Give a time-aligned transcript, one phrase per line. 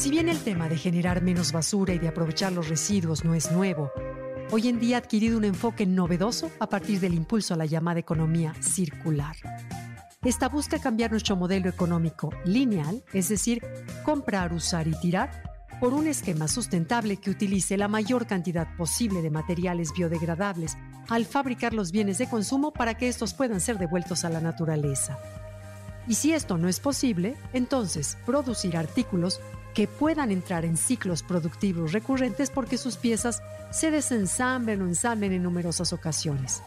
[0.00, 3.52] Si bien el tema de generar menos basura y de aprovechar los residuos no es
[3.52, 3.92] nuevo,
[4.50, 8.00] hoy en día ha adquirido un enfoque novedoso a partir del impulso a la llamada
[8.00, 9.36] economía circular.
[10.24, 13.62] Esta busca cambiar nuestro modelo económico lineal, es decir,
[14.02, 15.42] comprar, usar y tirar,
[15.80, 20.78] por un esquema sustentable que utilice la mayor cantidad posible de materiales biodegradables
[21.10, 25.18] al fabricar los bienes de consumo para que estos puedan ser devueltos a la naturaleza.
[26.06, 29.40] Y si esto no es posible, entonces producir artículos
[29.74, 35.42] que puedan entrar en ciclos productivos recurrentes porque sus piezas se desensamblen o ensamblen en
[35.42, 36.62] numerosas ocasiones.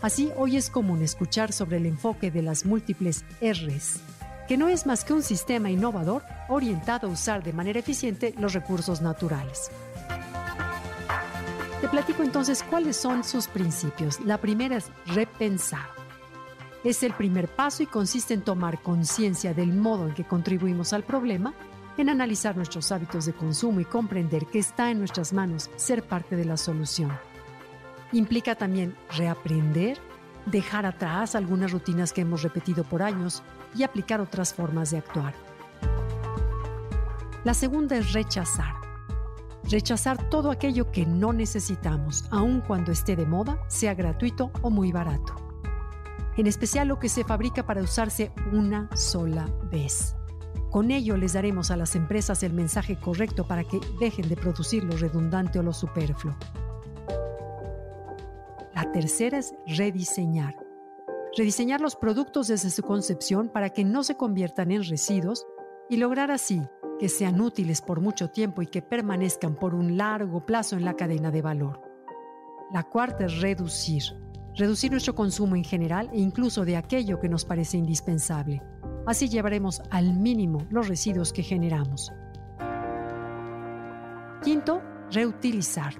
[0.00, 3.98] Así, hoy es común escuchar sobre el enfoque de las múltiples Rs,
[4.46, 8.52] que no es más que un sistema innovador orientado a usar de manera eficiente los
[8.52, 9.70] recursos naturales.
[11.80, 14.20] Te platico entonces cuáles son sus principios.
[14.20, 15.97] La primera es repensar.
[16.84, 21.02] Es el primer paso y consiste en tomar conciencia del modo en que contribuimos al
[21.02, 21.54] problema
[21.96, 26.36] en analizar nuestros hábitos de consumo y comprender que está en nuestras manos ser parte
[26.36, 27.10] de la solución.
[28.12, 29.98] Implica también reaprender,
[30.46, 33.42] dejar atrás algunas rutinas que hemos repetido por años
[33.74, 35.34] y aplicar otras formas de actuar.
[37.44, 38.74] La segunda es rechazar.
[39.64, 44.92] Rechazar todo aquello que no necesitamos, aun cuando esté de moda, sea gratuito o muy
[44.92, 45.47] barato.
[46.38, 50.14] En especial lo que se fabrica para usarse una sola vez.
[50.70, 54.84] Con ello les daremos a las empresas el mensaje correcto para que dejen de producir
[54.84, 56.36] lo redundante o lo superfluo.
[58.72, 60.54] La tercera es rediseñar.
[61.36, 65.44] Rediseñar los productos desde su concepción para que no se conviertan en residuos
[65.90, 66.62] y lograr así
[67.00, 70.94] que sean útiles por mucho tiempo y que permanezcan por un largo plazo en la
[70.94, 71.80] cadena de valor.
[72.72, 74.04] La cuarta es reducir.
[74.58, 78.60] Reducir nuestro consumo en general e incluso de aquello que nos parece indispensable.
[79.06, 82.12] Así llevaremos al mínimo los residuos que generamos.
[84.42, 84.82] Quinto,
[85.12, 85.94] reutilizar.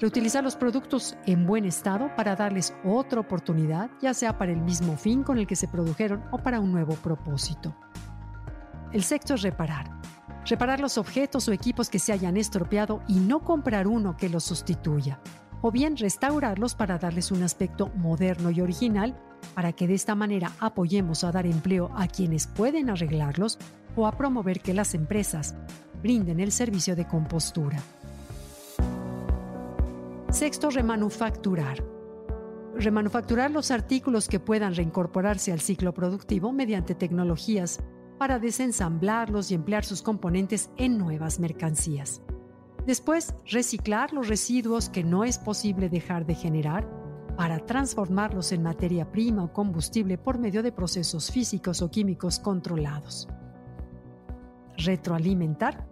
[0.00, 4.96] Reutilizar los productos en buen estado para darles otra oportunidad, ya sea para el mismo
[4.96, 7.76] fin con el que se produjeron o para un nuevo propósito.
[8.92, 10.00] El sexto es reparar.
[10.46, 14.42] Reparar los objetos o equipos que se hayan estropeado y no comprar uno que los
[14.42, 15.20] sustituya.
[15.66, 19.18] O bien restaurarlos para darles un aspecto moderno y original
[19.54, 23.58] para que de esta manera apoyemos a dar empleo a quienes pueden arreglarlos
[23.96, 25.54] o a promover que las empresas
[26.02, 27.78] brinden el servicio de compostura.
[30.28, 31.82] Sexto, remanufacturar.
[32.76, 37.80] Remanufacturar los artículos que puedan reincorporarse al ciclo productivo mediante tecnologías
[38.18, 42.20] para desensamblarlos y emplear sus componentes en nuevas mercancías.
[42.86, 46.86] Después, reciclar los residuos que no es posible dejar de generar
[47.36, 53.28] para transformarlos en materia prima o combustible por medio de procesos físicos o químicos controlados.
[54.76, 55.86] Retroalimentar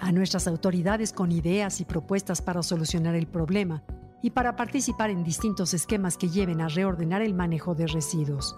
[0.00, 3.82] a nuestras autoridades con ideas y propuestas para solucionar el problema
[4.22, 8.56] y para participar en distintos esquemas que lleven a reordenar el manejo de residuos.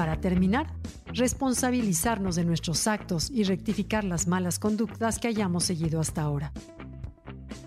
[0.00, 0.66] Para terminar,
[1.08, 6.54] responsabilizarnos de nuestros actos y rectificar las malas conductas que hayamos seguido hasta ahora.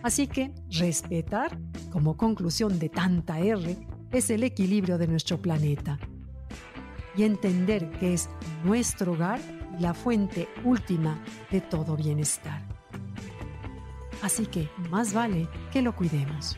[0.02, 1.60] Así que respetar
[1.92, 3.78] como conclusión de tanta R,
[4.12, 6.00] es el equilibrio de nuestro planeta.
[7.16, 8.28] Y entender que es
[8.64, 9.40] nuestro hogar
[9.80, 12.64] la fuente última de todo bienestar.
[14.24, 16.58] Así que más vale que lo cuidemos.